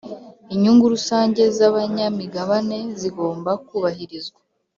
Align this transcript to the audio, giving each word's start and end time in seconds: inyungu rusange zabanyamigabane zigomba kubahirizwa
inyungu 0.53 0.85
rusange 0.93 1.41
zabanyamigabane 1.57 2.77
zigomba 2.99 3.51
kubahirizwa 3.67 4.39